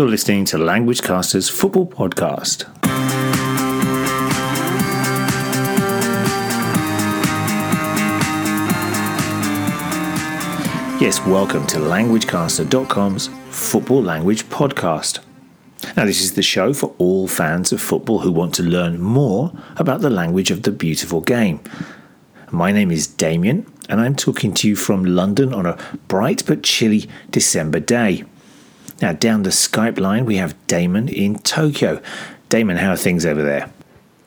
You're 0.00 0.08
listening 0.08 0.46
to 0.46 0.56
Language 0.56 1.02
Caster's 1.02 1.50
Football 1.50 1.86
Podcast. 1.86 2.64
Yes, 10.98 11.20
welcome 11.26 11.66
to 11.66 11.76
LanguageCaster.com's 11.76 13.28
Football 13.50 14.02
Language 14.02 14.44
Podcast. 14.44 15.18
Now, 15.98 16.06
this 16.06 16.22
is 16.22 16.32
the 16.32 16.40
show 16.40 16.72
for 16.72 16.94
all 16.96 17.28
fans 17.28 17.70
of 17.70 17.82
football 17.82 18.20
who 18.20 18.32
want 18.32 18.54
to 18.54 18.62
learn 18.62 18.98
more 18.98 19.52
about 19.76 20.00
the 20.00 20.08
language 20.08 20.50
of 20.50 20.62
the 20.62 20.72
beautiful 20.72 21.20
game. 21.20 21.60
My 22.50 22.72
name 22.72 22.90
is 22.90 23.06
Damien, 23.06 23.70
and 23.90 24.00
I'm 24.00 24.16
talking 24.16 24.54
to 24.54 24.66
you 24.66 24.76
from 24.76 25.04
London 25.04 25.52
on 25.52 25.66
a 25.66 25.76
bright 26.08 26.44
but 26.46 26.62
chilly 26.62 27.06
December 27.30 27.80
day. 27.80 28.24
Now, 29.00 29.12
down 29.12 29.44
the 29.44 29.50
Skype 29.50 29.98
line, 29.98 30.26
we 30.26 30.36
have 30.36 30.54
Damon 30.66 31.08
in 31.08 31.38
Tokyo. 31.38 32.02
Damon, 32.50 32.76
how 32.76 32.90
are 32.90 32.96
things 32.96 33.24
over 33.24 33.42
there? 33.42 33.70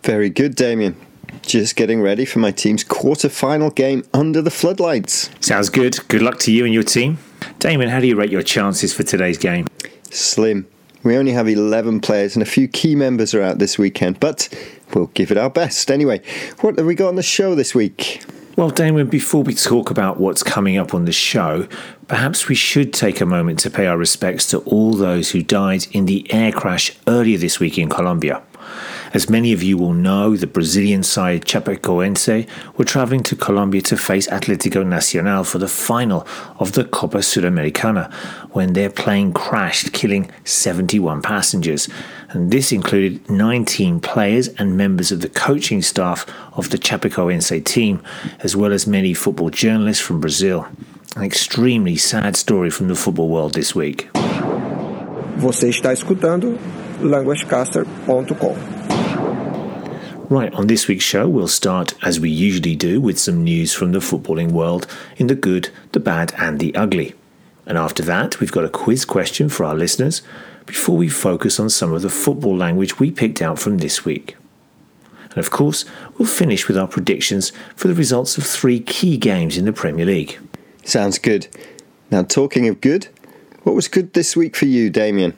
Very 0.03 0.29
good, 0.29 0.55
Damien. 0.55 0.95
Just 1.43 1.75
getting 1.75 2.01
ready 2.01 2.25
for 2.25 2.39
my 2.39 2.51
team's 2.51 2.83
quarter-final 2.83 3.71
game 3.71 4.03
under 4.13 4.41
the 4.41 4.51
floodlights. 4.51 5.29
Sounds 5.41 5.69
good. 5.69 5.99
Good 6.07 6.21
luck 6.21 6.39
to 6.39 6.51
you 6.51 6.65
and 6.65 6.73
your 6.73 6.83
team. 6.83 7.19
Damon, 7.59 7.89
how 7.89 7.99
do 7.99 8.07
you 8.07 8.15
rate 8.15 8.31
your 8.31 8.41
chances 8.41 8.93
for 8.93 9.03
today's 9.03 9.37
game? 9.37 9.67
Slim. 10.09 10.67
We 11.03 11.17
only 11.17 11.33
have 11.33 11.49
11 11.49 11.99
players 11.99 12.35
and 12.35 12.41
a 12.41 12.45
few 12.45 12.67
key 12.67 12.95
members 12.95 13.33
are 13.33 13.41
out 13.41 13.59
this 13.59 13.77
weekend, 13.77 14.19
but 14.19 14.47
we'll 14.93 15.07
give 15.07 15.31
it 15.31 15.37
our 15.37 15.49
best. 15.49 15.91
Anyway, 15.91 16.21
what 16.61 16.77
have 16.77 16.85
we 16.87 16.95
got 16.95 17.09
on 17.09 17.15
the 17.15 17.23
show 17.23 17.55
this 17.55 17.75
week? 17.75 18.23
Well, 18.55 18.69
Damon, 18.69 19.07
before 19.07 19.41
we 19.41 19.55
talk 19.55 19.89
about 19.89 20.19
what's 20.19 20.43
coming 20.43 20.77
up 20.77 20.93
on 20.93 21.05
the 21.05 21.11
show, 21.11 21.67
perhaps 22.07 22.47
we 22.47 22.53
should 22.53 22.93
take 22.93 23.19
a 23.19 23.25
moment 23.25 23.57
to 23.59 23.71
pay 23.71 23.87
our 23.87 23.97
respects 23.97 24.45
to 24.51 24.59
all 24.59 24.93
those 24.93 25.31
who 25.31 25.41
died 25.41 25.87
in 25.91 26.05
the 26.05 26.31
air 26.31 26.51
crash 26.51 26.95
earlier 27.07 27.39
this 27.39 27.59
week 27.59 27.79
in 27.79 27.89
Colombia. 27.89 28.43
As 29.13 29.29
many 29.29 29.53
of 29.53 29.61
you 29.61 29.77
will 29.77 29.93
know, 29.93 30.35
the 30.35 30.47
Brazilian 30.47 31.03
side 31.03 31.45
Chapecoense 31.45 32.47
were 32.77 32.83
travelling 32.83 33.21
to 33.23 33.35
Colombia 33.35 33.79
to 33.83 33.95
face 33.95 34.27
Atlético 34.27 34.83
Nacional 34.83 35.43
for 35.43 35.59
the 35.59 35.67
final 35.67 36.25
of 36.57 36.71
the 36.71 36.83
Copa 36.83 37.19
Sudamericana 37.19 38.11
when 38.53 38.73
their 38.73 38.89
plane 38.89 39.31
crashed, 39.31 39.93
killing 39.93 40.31
71 40.45 41.21
passengers. 41.21 41.87
And 42.29 42.49
this 42.49 42.71
included 42.71 43.29
19 43.29 43.99
players 43.99 44.47
and 44.57 44.75
members 44.75 45.11
of 45.11 45.21
the 45.21 45.29
coaching 45.29 45.83
staff 45.83 46.25
of 46.57 46.71
the 46.71 46.79
Chapecoense 46.79 47.63
team, 47.65 48.01
as 48.39 48.55
well 48.55 48.73
as 48.73 48.87
many 48.87 49.13
football 49.13 49.51
journalists 49.51 50.03
from 50.03 50.21
Brazil. 50.21 50.67
An 51.15 51.21
extremely 51.21 51.97
sad 51.97 52.35
story 52.35 52.71
from 52.71 52.87
the 52.87 52.95
football 52.95 53.29
world 53.29 53.53
this 53.53 53.75
week. 53.75 54.09
Você 55.37 55.69
está 55.69 55.93
escutando 55.93 56.57
languagecaster.com. 56.99 58.92
Right, 60.33 60.51
on 60.55 60.65
this 60.65 60.87
week's 60.87 61.03
show, 61.03 61.29
we'll 61.29 61.47
start, 61.47 61.93
as 62.01 62.19
we 62.19 62.31
usually 62.31 62.75
do, 62.75 62.99
with 62.99 63.19
some 63.19 63.43
news 63.43 63.71
from 63.71 63.91
the 63.91 63.99
footballing 63.99 64.51
world 64.51 64.87
in 65.17 65.27
the 65.27 65.35
good, 65.35 65.69
the 65.91 65.99
bad, 65.99 66.33
and 66.39 66.59
the 66.59 66.73
ugly. 66.73 67.13
And 67.67 67.77
after 67.77 68.01
that, 68.01 68.39
we've 68.39 68.51
got 68.51 68.65
a 68.65 68.69
quiz 68.69 69.05
question 69.05 69.47
for 69.47 69.63
our 69.63 69.75
listeners 69.75 70.23
before 70.65 70.97
we 70.97 71.07
focus 71.07 71.59
on 71.59 71.69
some 71.69 71.93
of 71.93 72.01
the 72.01 72.09
football 72.09 72.57
language 72.57 72.99
we 72.99 73.11
picked 73.11 73.43
out 73.43 73.59
from 73.59 73.77
this 73.77 74.05
week. 74.05 74.35
And 75.29 75.37
of 75.37 75.51
course, 75.51 75.85
we'll 76.17 76.27
finish 76.27 76.67
with 76.67 76.79
our 76.79 76.87
predictions 76.87 77.51
for 77.75 77.87
the 77.87 77.93
results 77.93 78.35
of 78.35 78.43
three 78.43 78.79
key 78.79 79.17
games 79.17 79.55
in 79.55 79.65
the 79.65 79.71
Premier 79.71 80.07
League. 80.07 80.39
Sounds 80.83 81.19
good. 81.19 81.47
Now, 82.09 82.23
talking 82.23 82.67
of 82.67 82.81
good, 82.81 83.07
what 83.63 83.75
was 83.75 83.87
good 83.87 84.13
this 84.13 84.35
week 84.35 84.55
for 84.55 84.65
you, 84.65 84.89
Damien? 84.89 85.33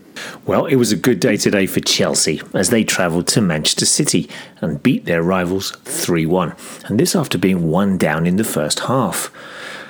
Well, 0.45 0.65
it 0.65 0.75
was 0.75 0.91
a 0.91 0.97
good 0.97 1.19
day 1.19 1.37
today 1.37 1.65
for 1.67 1.79
Chelsea 1.79 2.41
as 2.53 2.69
they 2.69 2.83
travelled 2.83 3.27
to 3.29 3.41
Manchester 3.41 3.85
City 3.85 4.29
and 4.61 4.81
beat 4.81 5.05
their 5.05 5.23
rivals 5.23 5.71
3 5.85 6.25
1, 6.25 6.55
and 6.85 6.99
this 6.99 7.15
after 7.15 7.37
being 7.37 7.69
one 7.69 7.97
down 7.97 8.25
in 8.25 8.37
the 8.37 8.43
first 8.43 8.81
half. 8.81 9.31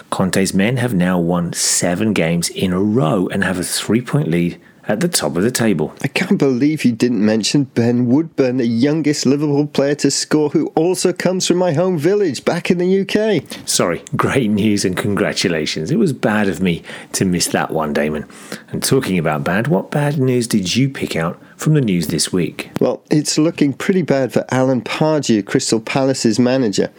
Conte's 0.09 0.53
men 0.53 0.78
have 0.78 0.94
now 0.94 1.19
won 1.19 1.51
seven 1.53 2.13
games 2.13 2.50
in 2.50 2.72
a 2.72 2.79
row 2.79 3.28
and 3.28 3.44
have 3.44 3.59
a 3.59 3.63
three 3.63 4.01
point 4.01 4.29
lead 4.29 4.62
at 4.88 5.00
the 5.00 5.07
top 5.07 5.35
of 5.35 5.44
the 5.44 5.51
table. 5.51 5.94
I 6.01 6.07
can't 6.07 6.38
believe 6.38 6.85
you 6.85 6.91
didn't 6.91 7.23
mention 7.25 7.66
Ben 7.66 8.07
Woodburn, 8.07 8.57
the 8.57 8.66
youngest 8.66 9.25
Liverpool 9.25 9.68
player 9.68 9.96
to 9.96 10.12
score, 10.12 10.50
who 10.50 10.68
also 10.75 11.13
comes 11.13 11.47
from 11.47 11.57
my 11.57 11.73
home 11.73 11.97
village 11.97 12.46
back 12.46 12.69
in 12.69 12.78
the 12.78 13.01
UK. 13.01 13.44
Sorry, 13.68 14.03
great 14.16 14.50
news 14.50 14.85
and 14.85 14.95
congratulations. 14.95 15.91
It 15.91 15.97
was 15.97 16.13
bad 16.13 16.47
of 16.47 16.62
me 16.62 16.84
to 17.13 17.25
miss 17.25 17.47
that 17.47 17.72
one, 17.72 17.94
Damon. 17.94 18.25
And 18.69 18.84
talking 18.84 19.18
about 19.18 19.44
bad, 19.44 19.68
what 19.68 19.91
bad 19.91 20.19
news 20.19 20.47
did 20.47 20.75
you 20.75 20.90
pick 20.90 21.16
out 21.16 21.41
from 21.57 21.74
the 21.74 21.81
news 21.81 22.07
this 22.07 22.31
week? 22.31 22.69
Well, 22.79 23.01
it's 23.09 23.38
looking 23.38 23.74
pretty 23.74 24.01
bad 24.01 24.34
for 24.34 24.45
Alan 24.50 24.81
Pardew, 24.81 25.45
Crystal 25.45 25.79
Palace's 25.79 26.40
manager. 26.40 26.91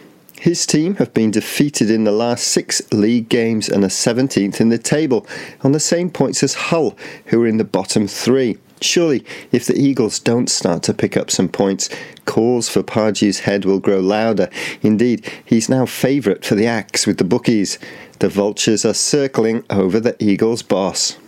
His 0.47 0.65
team 0.65 0.95
have 0.99 1.13
been 1.13 1.33
defeated 1.33 1.91
in 1.91 2.05
the 2.05 2.13
last 2.13 2.47
six 2.47 2.81
league 2.93 3.29
games 3.29 3.69
and 3.69 3.83
are 3.83 3.89
17th 3.89 4.61
in 4.61 4.69
the 4.69 4.79
table, 4.79 5.27
on 5.65 5.73
the 5.73 5.81
same 5.81 6.09
points 6.09 6.41
as 6.45 6.55
Hull, 6.55 6.97
who 7.25 7.43
are 7.43 7.49
in 7.49 7.57
the 7.57 7.65
bottom 7.65 8.07
three. 8.07 8.57
Surely, 8.81 9.25
if 9.51 9.67
the 9.67 9.77
Eagles 9.77 10.21
don't 10.21 10.49
start 10.49 10.85
to 10.85 10.95
pick 10.95 11.17
up 11.17 11.33
some 11.33 11.49
points, 11.49 11.91
calls 12.27 12.69
for 12.69 12.85
Pardew's 12.85 13.41
head 13.41 13.65
will 13.65 13.81
grow 13.81 13.99
louder. 13.99 14.49
Indeed, 14.83 15.29
he's 15.45 15.69
now 15.69 15.85
favourite 15.85 16.45
for 16.45 16.55
the 16.55 16.69
axe 16.69 17.09
with 17.09 17.19
the 17.19 17.25
bookies. 17.25 17.81
The 18.21 18.29
vultures 18.29 18.85
are 18.85 18.95
circling 18.95 19.65
over 19.69 19.99
the 19.99 20.15
Eagles' 20.23 20.63
boss. 20.63 21.19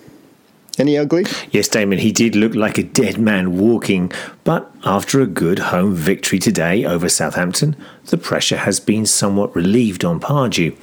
Any 0.78 0.97
ugly? 0.97 1.27
Yes, 1.50 1.66
Damon, 1.66 1.99
he 1.99 2.12
did 2.12 2.37
look 2.37 2.55
like 2.55 2.78
a 2.78 2.84
dead 2.84 3.19
man 3.19 3.59
walking, 3.59 4.12
but 4.44 4.72
after 4.84 5.21
a 5.21 5.27
good 5.27 5.59
home 5.59 5.94
victory 5.94 6.39
today 6.39 6.84
over 6.84 7.09
Southampton, 7.09 7.75
the 8.06 8.16
pressure 8.16 8.59
has 8.59 8.78
been 8.78 9.05
somewhat 9.05 9.55
relieved 9.56 10.05
on 10.05 10.21
Pardew. 10.21 10.77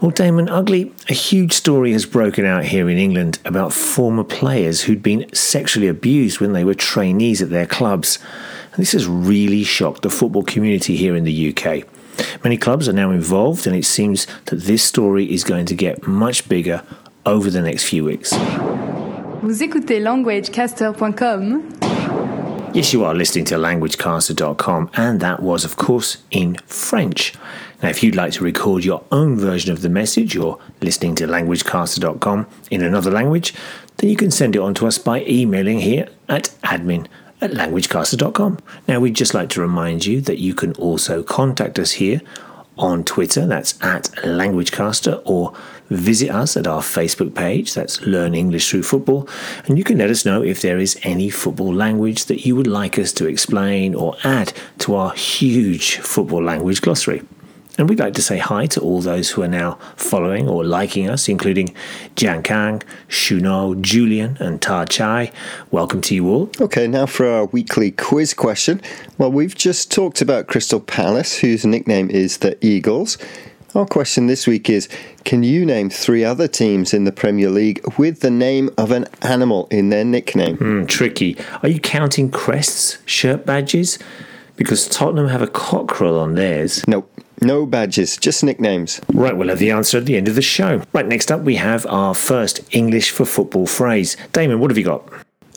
Well, 0.00 0.10
Damon 0.10 0.48
Ugly, 0.48 0.92
a 1.08 1.14
huge 1.14 1.52
story 1.52 1.92
has 1.92 2.06
broken 2.06 2.44
out 2.44 2.64
here 2.64 2.88
in 2.88 2.96
England 2.98 3.38
about 3.44 3.72
former 3.72 4.24
players 4.24 4.82
who'd 4.82 5.02
been 5.02 5.26
sexually 5.34 5.88
abused 5.88 6.40
when 6.40 6.52
they 6.52 6.64
were 6.64 6.74
trainees 6.74 7.42
at 7.42 7.50
their 7.50 7.66
clubs. 7.66 8.18
And 8.72 8.80
this 8.80 8.92
has 8.92 9.06
really 9.06 9.62
shocked 9.62 10.02
the 10.02 10.10
football 10.10 10.42
community 10.42 10.96
here 10.96 11.16
in 11.16 11.24
the 11.24 11.54
UK. 11.54 11.84
Many 12.44 12.56
clubs 12.56 12.88
are 12.88 12.94
now 12.94 13.10
involved, 13.10 13.66
and 13.66 13.76
it 13.76 13.84
seems 13.84 14.26
that 14.46 14.60
this 14.60 14.82
story 14.82 15.30
is 15.30 15.44
going 15.44 15.66
to 15.66 15.74
get 15.74 16.06
much 16.06 16.48
bigger 16.48 16.82
over 17.26 17.50
the 17.50 17.62
next 17.62 17.84
few 17.84 18.04
weeks. 18.04 18.32
Vous 19.42 19.62
écoutez 19.62 20.00
languagecaster.com. 20.00 21.62
Yes, 22.74 22.92
you 22.92 23.04
are 23.04 23.14
listening 23.14 23.46
to 23.46 23.56
languagecaster.com, 23.56 24.90
and 24.94 25.18
that 25.20 25.42
was, 25.42 25.64
of 25.64 25.76
course, 25.76 26.18
in 26.30 26.56
French. 26.66 27.32
Now, 27.82 27.88
if 27.88 28.02
you'd 28.02 28.14
like 28.14 28.32
to 28.34 28.44
record 28.44 28.84
your 28.84 29.02
own 29.10 29.38
version 29.38 29.72
of 29.72 29.80
the 29.80 29.88
message 29.88 30.36
or 30.36 30.58
listening 30.82 31.14
to 31.16 31.26
languagecaster.com 31.26 32.46
in 32.70 32.82
another 32.82 33.10
language, 33.10 33.54
then 33.96 34.10
you 34.10 34.16
can 34.16 34.30
send 34.30 34.56
it 34.56 34.60
on 34.60 34.74
to 34.74 34.86
us 34.86 34.98
by 34.98 35.24
emailing 35.24 35.80
here 35.80 36.08
at 36.28 36.50
admin 36.62 37.06
at 37.40 37.52
languagecaster.com. 37.52 38.58
Now, 38.86 39.00
we'd 39.00 39.16
just 39.16 39.32
like 39.32 39.48
to 39.50 39.60
remind 39.62 40.04
you 40.04 40.20
that 40.20 40.38
you 40.38 40.54
can 40.54 40.74
also 40.74 41.22
contact 41.22 41.78
us 41.78 41.92
here 41.92 42.20
on 42.78 43.04
Twitter, 43.04 43.46
that's 43.46 43.80
at 43.82 44.04
languagecaster, 44.24 45.20
or 45.24 45.54
visit 45.88 46.30
us 46.30 46.56
at 46.56 46.66
our 46.66 46.80
Facebook 46.80 47.34
page, 47.34 47.74
that's 47.74 48.00
Learn 48.02 48.34
English 48.34 48.70
Through 48.70 48.84
Football, 48.84 49.28
and 49.66 49.76
you 49.76 49.84
can 49.84 49.98
let 49.98 50.10
us 50.10 50.24
know 50.24 50.42
if 50.42 50.62
there 50.62 50.78
is 50.78 50.98
any 51.02 51.30
football 51.30 51.74
language 51.74 52.26
that 52.26 52.46
you 52.46 52.56
would 52.56 52.66
like 52.66 52.98
us 52.98 53.12
to 53.14 53.26
explain 53.26 53.94
or 53.94 54.16
add 54.24 54.52
to 54.78 54.94
our 54.94 55.12
huge 55.12 55.98
football 55.98 56.42
language 56.42 56.80
glossary. 56.80 57.22
And 57.80 57.88
we'd 57.88 57.98
like 57.98 58.12
to 58.12 58.22
say 58.22 58.36
hi 58.36 58.66
to 58.66 58.80
all 58.82 59.00
those 59.00 59.30
who 59.30 59.40
are 59.40 59.48
now 59.48 59.78
following 59.96 60.46
or 60.46 60.66
liking 60.66 61.08
us, 61.08 61.30
including 61.30 61.74
Jian 62.14 62.44
Kang, 62.44 62.82
Shuno, 63.08 63.80
Julian, 63.80 64.36
and 64.38 64.60
Ta 64.60 64.84
Chai. 64.84 65.32
Welcome 65.70 66.02
to 66.02 66.14
you 66.14 66.28
all. 66.28 66.50
Okay, 66.60 66.86
now 66.86 67.06
for 67.06 67.26
our 67.26 67.46
weekly 67.46 67.90
quiz 67.90 68.34
question. 68.34 68.82
Well, 69.16 69.32
we've 69.32 69.54
just 69.54 69.90
talked 69.90 70.20
about 70.20 70.46
Crystal 70.46 70.78
Palace, 70.78 71.38
whose 71.38 71.64
nickname 71.64 72.10
is 72.10 72.36
the 72.36 72.62
Eagles. 72.62 73.16
Our 73.74 73.86
question 73.86 74.26
this 74.26 74.46
week 74.46 74.68
is 74.68 74.86
Can 75.24 75.42
you 75.42 75.64
name 75.64 75.88
three 75.88 76.22
other 76.22 76.48
teams 76.48 76.92
in 76.92 77.04
the 77.04 77.12
Premier 77.12 77.48
League 77.48 77.80
with 77.96 78.20
the 78.20 78.30
name 78.30 78.68
of 78.76 78.90
an 78.90 79.06
animal 79.22 79.68
in 79.70 79.88
their 79.88 80.04
nickname? 80.04 80.58
Hmm, 80.58 80.84
tricky. 80.84 81.38
Are 81.62 81.70
you 81.70 81.80
counting 81.80 82.30
crests, 82.30 82.98
shirt 83.06 83.46
badges? 83.46 83.98
Because 84.56 84.86
Tottenham 84.86 85.28
have 85.28 85.40
a 85.40 85.46
cockerel 85.46 86.18
on 86.18 86.34
theirs. 86.34 86.86
Nope. 86.86 87.10
No 87.42 87.64
badges, 87.64 88.18
just 88.18 88.44
nicknames. 88.44 89.00
Right, 89.12 89.34
we'll 89.34 89.48
have 89.48 89.58
the 89.58 89.70
answer 89.70 89.98
at 89.98 90.04
the 90.04 90.16
end 90.16 90.28
of 90.28 90.34
the 90.34 90.42
show. 90.42 90.82
Right, 90.92 91.06
next 91.06 91.32
up 91.32 91.40
we 91.40 91.56
have 91.56 91.86
our 91.86 92.14
first 92.14 92.60
English 92.70 93.10
for 93.10 93.24
football 93.24 93.66
phrase. 93.66 94.16
Damon, 94.32 94.60
what 94.60 94.70
have 94.70 94.76
you 94.76 94.84
got? 94.84 95.08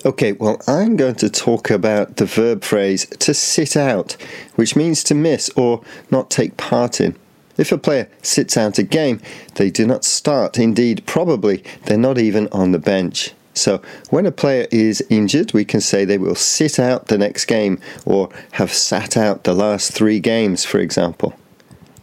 Okay, 0.06 0.33
well, 0.33 0.62
I'm 0.68 0.95
going 0.95 1.15
to 1.15 1.30
talk 1.30 1.69
about 1.69 2.18
the 2.18 2.25
verb 2.25 2.63
phrase 2.63 3.06
to 3.19 3.33
sit 3.33 3.77
out, 3.77 4.18
which 4.56 4.75
means 4.75 5.03
to 5.06 5.15
miss 5.15 5.50
or 5.56 5.81
not 6.12 6.30
take 6.30 6.57
part 6.57 7.01
in. 7.01 7.15
If 7.57 7.71
a 7.71 7.77
player 7.77 8.09
sits 8.21 8.57
out 8.57 8.77
a 8.79 8.83
game, 8.83 9.21
they 9.56 9.69
do 9.69 9.86
not 9.86 10.03
start. 10.03 10.57
Indeed, 10.57 11.03
probably 11.06 11.63
they're 11.86 11.97
not 11.97 12.18
even 12.18 12.47
on 12.51 12.71
the 12.71 12.79
bench. 12.79 13.31
So, 13.53 13.81
when 14.09 14.25
a 14.25 14.31
player 14.31 14.68
is 14.71 15.03
injured, 15.09 15.53
we 15.53 15.63
can 15.63 15.79
say 15.79 16.06
they 16.06 16.18
will 16.18 16.36
sit 16.36 16.79
out 16.79 17.07
the 17.07 17.18
next 17.18 17.45
game 17.45 17.79
or 18.06 18.29
have 18.53 18.74
sat 18.74 19.15
out 19.15 19.44
the 19.44 19.53
last 19.53 19.91
three 19.91 20.19
games, 20.19 20.65
for 20.65 20.79
example. 20.79 21.33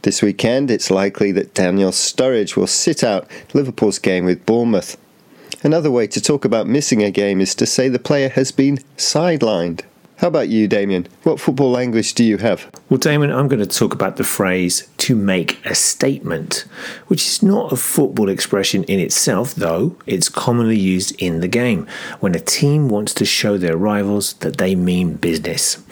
This 0.02 0.23
weekend, 0.23 0.70
it's 0.70 0.91
likely 0.91 1.31
that 1.32 1.52
Daniel 1.52 1.91
Sturridge 1.91 2.56
will 2.56 2.67
sit 2.67 3.05
out 3.05 3.29
Liverpool's 3.52 3.99
game 3.99 4.25
with 4.25 4.47
Bournemouth. 4.47 4.97
Another 5.62 5.91
way 5.91 6.06
to 6.06 6.23
talk 6.23 6.47
about 6.47 6.67
missing 6.67 7.02
a 7.02 7.11
game 7.11 7.38
is 7.38 7.55
to 7.56 7.67
say 7.67 7.91
the 7.91 7.99
player 7.99 8.31
has 8.31 8.50
been 8.50 8.79
sidelined. 8.97 9.82
How 10.17 10.29
about 10.29 10.49
you, 10.49 10.69
Damien? 10.69 11.06
What 11.23 11.38
football 11.38 11.70
language 11.70 12.14
do 12.14 12.25
you 12.25 12.38
have? 12.38 12.70
Well, 12.88 12.97
Damien, 12.97 13.31
I'm 13.31 13.49
going 13.49 13.61
to 13.61 13.67
talk 13.67 13.93
about 13.93 14.17
the 14.17 14.25
phrase 14.25 14.88
to 14.99 15.14
make 15.14 15.62
a 15.67 15.75
statement, 15.75 16.64
which 17.08 17.26
is 17.26 17.43
not 17.43 17.70
a 17.70 17.76
football 17.76 18.31
expression 18.31 18.85
in 18.85 19.00
itself, 19.00 19.55
though 19.55 19.97
it's 20.06 20.31
commonly 20.31 20.79
used 20.79 21.20
in 21.20 21.41
the 21.41 21.49
game 21.49 21.87
when 22.20 22.35
a 22.35 22.41
team 22.41 22.88
wants 22.88 23.12
to 23.14 23.26
show 23.26 23.58
their 23.58 23.76
rivals 23.76 24.32
that 24.35 24.56
they 24.56 24.75
mean 24.75 25.14
business. 25.14 25.82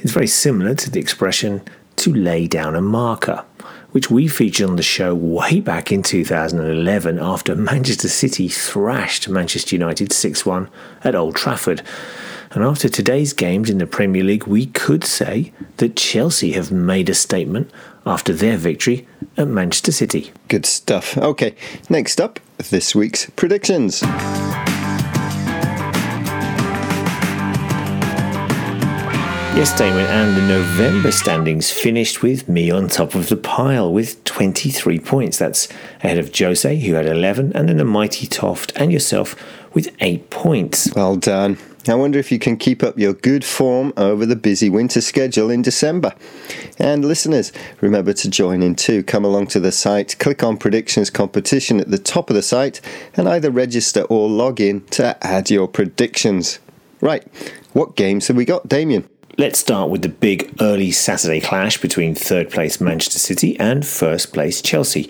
It's 0.00 0.12
very 0.12 0.26
similar 0.26 0.74
to 0.74 0.90
the 0.90 1.00
expression 1.00 1.62
to 1.96 2.12
lay 2.12 2.48
down 2.48 2.74
a 2.74 2.80
marker 2.80 3.44
which 3.92 4.10
we 4.10 4.26
featured 4.26 4.68
on 4.68 4.76
the 4.76 4.82
show 4.82 5.14
way 5.14 5.60
back 5.60 5.92
in 5.92 6.02
2011 6.02 7.18
after 7.18 7.54
Manchester 7.54 8.08
City 8.08 8.48
thrashed 8.48 9.28
Manchester 9.28 9.76
United 9.76 10.12
6 10.12 10.44
1 10.44 10.68
at 11.04 11.14
Old 11.14 11.36
Trafford. 11.36 11.82
And 12.50 12.62
after 12.64 12.88
today's 12.88 13.32
games 13.32 13.70
in 13.70 13.78
the 13.78 13.86
Premier 13.86 14.24
League, 14.24 14.46
we 14.46 14.66
could 14.66 15.04
say 15.04 15.52
that 15.78 15.96
Chelsea 15.96 16.52
have 16.52 16.70
made 16.70 17.08
a 17.08 17.14
statement 17.14 17.70
after 18.04 18.34
their 18.34 18.58
victory 18.58 19.06
at 19.38 19.48
Manchester 19.48 19.92
City. 19.92 20.32
Good 20.48 20.66
stuff. 20.66 21.16
Okay, 21.16 21.54
next 21.88 22.20
up, 22.20 22.40
this 22.58 22.94
week's 22.94 23.30
predictions. 23.30 24.02
Yes, 29.54 29.78
Damon, 29.78 30.06
and 30.06 30.36
the 30.36 30.40
November 30.48 31.12
standings 31.12 31.70
finished 31.70 32.22
with 32.22 32.48
me 32.48 32.70
on 32.70 32.88
top 32.88 33.14
of 33.14 33.28
the 33.28 33.36
pile 33.36 33.92
with 33.92 34.24
23 34.24 34.98
points. 34.98 35.38
That's 35.38 35.68
ahead 36.02 36.18
of 36.18 36.36
Jose, 36.36 36.80
who 36.80 36.94
had 36.94 37.06
11, 37.06 37.52
and 37.54 37.68
then 37.68 37.76
the 37.76 37.84
mighty 37.84 38.26
Toft 38.26 38.72
and 38.74 38.90
yourself 38.90 39.36
with 39.74 39.94
8 40.00 40.30
points. 40.30 40.92
Well 40.96 41.16
done. 41.16 41.58
I 41.86 41.94
wonder 41.94 42.18
if 42.18 42.32
you 42.32 42.38
can 42.38 42.56
keep 42.56 42.82
up 42.82 42.98
your 42.98 43.12
good 43.12 43.44
form 43.44 43.92
over 43.96 44.24
the 44.24 44.36
busy 44.36 44.70
winter 44.70 45.00
schedule 45.00 45.50
in 45.50 45.62
December. 45.62 46.14
And 46.78 47.04
listeners, 47.04 47.52
remember 47.80 48.14
to 48.14 48.30
join 48.30 48.62
in 48.62 48.74
too. 48.74 49.02
Come 49.04 49.24
along 49.24 49.48
to 49.48 49.60
the 49.60 49.70
site, 49.70 50.18
click 50.18 50.42
on 50.42 50.56
predictions 50.56 51.10
competition 51.10 51.78
at 51.78 51.90
the 51.90 51.98
top 51.98 52.30
of 52.30 52.36
the 52.36 52.42
site, 52.42 52.80
and 53.14 53.28
either 53.28 53.50
register 53.50 54.02
or 54.04 54.28
log 54.28 54.60
in 54.60 54.80
to 54.86 55.16
add 55.24 55.50
your 55.50 55.68
predictions. 55.68 56.58
Right, 57.00 57.24
what 57.74 57.96
games 57.96 58.28
have 58.28 58.36
we 58.36 58.44
got, 58.44 58.68
Damien? 58.68 59.08
Let's 59.38 59.58
start 59.58 59.88
with 59.88 60.02
the 60.02 60.10
big 60.10 60.54
early 60.60 60.90
Saturday 60.90 61.40
clash 61.40 61.78
between 61.78 62.14
third 62.14 62.50
place 62.50 62.82
Manchester 62.82 63.18
City 63.18 63.58
and 63.58 63.84
first 63.86 64.30
place 64.34 64.60
Chelsea. 64.60 65.08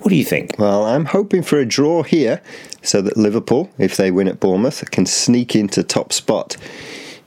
What 0.00 0.10
do 0.10 0.14
you 0.14 0.26
think? 0.26 0.58
Well, 0.58 0.84
I'm 0.84 1.06
hoping 1.06 1.42
for 1.42 1.58
a 1.58 1.64
draw 1.64 2.02
here 2.02 2.42
so 2.82 3.00
that 3.00 3.16
Liverpool, 3.16 3.70
if 3.78 3.96
they 3.96 4.10
win 4.10 4.28
at 4.28 4.40
Bournemouth, 4.40 4.90
can 4.90 5.06
sneak 5.06 5.56
into 5.56 5.82
top 5.82 6.12
spot. 6.12 6.58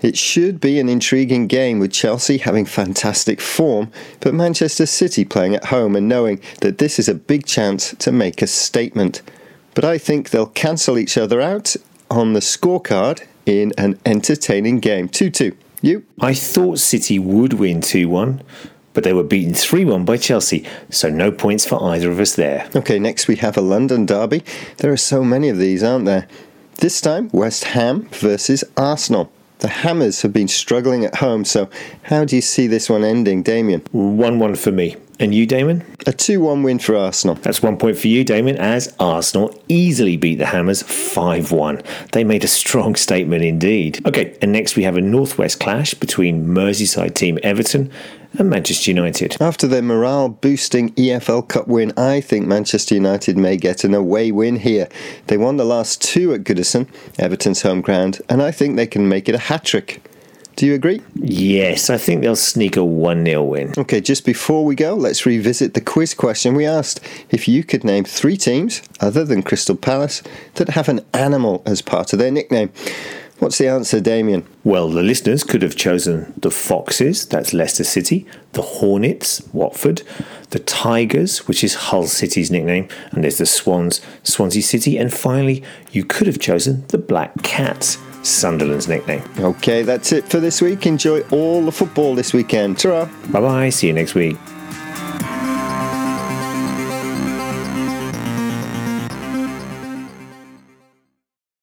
It 0.01 0.19
should 0.19 0.61
be 0.61 0.79
an 0.79 0.87
intriguing 0.87 1.47
game 1.47 1.79
with 1.79 1.91
Chelsea 1.91 2.37
having 2.37 2.65
fantastic 2.65 3.41
form, 3.41 3.91
but 4.19 4.35
Manchester 4.35 4.85
City 4.85 5.25
playing 5.25 5.55
at 5.55 5.65
home 5.65 5.95
and 5.95 6.07
knowing 6.07 6.39
that 6.61 6.77
this 6.77 6.99
is 6.99 7.09
a 7.09 7.15
big 7.15 7.47
chance 7.47 7.95
to 7.97 8.11
make 8.11 8.43
a 8.43 8.47
statement. 8.47 9.23
But 9.73 9.83
I 9.83 9.97
think 9.97 10.29
they'll 10.29 10.45
cancel 10.45 10.99
each 10.99 11.17
other 11.17 11.41
out 11.41 11.75
on 12.11 12.33
the 12.33 12.39
scorecard 12.39 13.25
in 13.47 13.73
an 13.79 13.99
entertaining 14.05 14.79
game. 14.79 15.09
2 15.09 15.31
2. 15.31 15.57
You? 15.85 16.03
I 16.19 16.33
thought 16.33 16.79
City 16.79 17.19
would 17.19 17.53
win 17.53 17.79
2 17.79 18.09
1 18.09 18.41
but 18.95 19.03
they 19.03 19.13
were 19.13 19.23
beaten 19.23 19.53
3 19.53 19.85
1 19.85 20.05
by 20.05 20.17
Chelsea, 20.17 20.65
so 20.89 21.09
no 21.09 21.29
points 21.29 21.65
for 21.65 21.83
either 21.83 22.09
of 22.09 22.19
us 22.19 22.33
there. 22.33 22.67
Okay, 22.75 22.97
next 22.97 23.27
we 23.27 23.35
have 23.35 23.57
a 23.57 23.61
London 23.61 24.05
derby. 24.05 24.41
There 24.77 24.91
are 24.91 24.97
so 24.97 25.21
many 25.23 25.49
of 25.49 25.57
these, 25.57 25.83
aren't 25.83 26.05
there? 26.05 26.27
This 26.77 27.01
time, 27.01 27.29
West 27.33 27.65
Ham 27.65 28.07
versus 28.13 28.63
Arsenal. 28.77 29.29
The 29.59 29.67
Hammers 29.67 30.21
have 30.23 30.33
been 30.33 30.47
struggling 30.47 31.05
at 31.05 31.15
home, 31.15 31.45
so 31.45 31.69
how 32.03 32.25
do 32.25 32.35
you 32.35 32.41
see 32.41 32.67
this 32.67 32.89
one 32.89 33.03
ending, 33.03 33.43
Damien? 33.43 33.81
1 33.91 34.39
1 34.39 34.55
for 34.55 34.71
me. 34.71 34.95
And 35.17 35.33
you, 35.33 35.45
Damon? 35.45 35.85
A 36.05 36.11
2 36.11 36.41
1 36.41 36.63
win 36.63 36.77
for 36.77 36.95
Arsenal. 36.95 37.35
That's 37.35 37.61
one 37.61 37.77
point 37.77 37.97
for 37.97 38.07
you, 38.07 38.25
Damon, 38.25 38.57
as 38.57 38.93
Arsenal 38.99 39.57
easily 39.69 40.17
beat 40.17 40.35
the 40.35 40.47
Hammers 40.47 40.83
5 40.83 41.51
1. 41.51 41.81
They 42.11 42.25
made 42.25 42.43
a 42.43 42.49
strong 42.49 42.95
statement 43.05 43.43
indeed. 43.43 44.05
Okay, 44.05 44.37
and 44.41 44.51
next 44.51 44.75
we 44.75 44.83
have 44.83 44.97
a 44.97 45.01
Northwest 45.01 45.59
clash 45.59 45.93
between 45.93 46.47
Merseyside 46.47 47.15
team 47.15 47.39
Everton 47.43 47.91
and 48.37 48.49
Manchester 48.49 48.91
United. 48.91 49.37
After 49.39 49.67
their 49.67 49.81
morale 49.81 50.27
boosting 50.27 50.91
EFL 50.95 51.47
Cup 51.47 51.69
win, 51.69 51.93
I 51.97 52.19
think 52.19 52.45
Manchester 52.45 52.95
United 52.95 53.37
may 53.37 53.55
get 53.55 53.85
an 53.85 53.93
away 53.93 54.33
win 54.33 54.57
here. 54.57 54.89
They 55.27 55.37
won 55.37 55.55
the 55.55 55.63
last 55.63 56.01
two 56.01 56.33
at 56.33 56.43
Goodison, 56.43 56.89
Everton's 57.17 57.61
home 57.61 57.79
ground, 57.79 58.21
and 58.27 58.41
I 58.41 58.51
think 58.51 58.75
they 58.75 58.87
can 58.87 59.07
make 59.07 59.29
it 59.29 59.35
a 59.35 59.39
hat 59.39 59.63
trick. 59.63 60.01
Do 60.55 60.65
you 60.65 60.73
agree? 60.73 61.01
Yes, 61.15 61.89
I 61.89 61.97
think 61.97 62.21
they'll 62.21 62.35
sneak 62.35 62.77
a 62.77 62.83
1 62.83 63.25
0 63.25 63.43
win. 63.43 63.73
Okay, 63.77 63.99
just 63.99 64.25
before 64.25 64.63
we 64.63 64.73
go, 64.73 64.95
let's 64.95 65.25
revisit 65.25 65.73
the 65.73 65.81
quiz 65.81 66.13
question 66.13 66.55
we 66.55 66.65
asked. 66.65 67.01
If 67.29 67.47
you 67.47 67.63
could 67.63 67.83
name 67.83 68.05
three 68.05 68.37
teams, 68.37 68.81
other 69.01 69.25
than 69.25 69.43
Crystal 69.43 69.75
Palace, 69.75 70.23
that 70.53 70.69
have 70.69 70.87
an 70.87 71.01
animal 71.13 71.61
as 71.65 71.81
part 71.81 72.13
of 72.13 72.19
their 72.19 72.31
nickname. 72.31 72.71
What's 73.39 73.57
the 73.57 73.67
answer, 73.67 73.99
Damien? 73.99 74.47
Well, 74.63 74.89
the 74.89 75.03
listeners 75.03 75.43
could 75.43 75.61
have 75.61 75.75
chosen 75.75 76.33
the 76.37 76.49
Foxes, 76.49 77.25
that's 77.25 77.53
Leicester 77.53 77.83
City, 77.83 78.25
the 78.53 78.61
Hornets, 78.61 79.41
Watford, 79.51 80.03
the 80.51 80.59
Tigers, 80.59 81.39
which 81.45 81.61
is 81.61 81.75
Hull 81.75 82.07
City's 82.07 82.49
nickname, 82.49 82.87
and 83.11 83.25
there's 83.25 83.39
the 83.39 83.45
Swans, 83.45 83.99
Swansea 84.23 84.63
City, 84.63 84.97
and 84.97 85.13
finally, 85.13 85.61
you 85.91 86.05
could 86.05 86.27
have 86.27 86.39
chosen 86.39 86.87
the 86.87 86.97
Black 86.97 87.43
Cats. 87.43 87.97
Sunderland's 88.25 88.87
nickname. 88.87 89.23
Okay, 89.39 89.83
that's 89.83 90.11
it 90.11 90.27
for 90.27 90.39
this 90.39 90.61
week. 90.61 90.85
Enjoy 90.85 91.21
all 91.31 91.63
the 91.63 91.71
football 91.71 92.15
this 92.15 92.33
weekend. 92.33 92.79
Ta 92.79 93.05
Bye 93.29 93.41
bye. 93.41 93.69
See 93.69 93.87
you 93.87 93.93
next 93.93 94.15
week. 94.15 94.37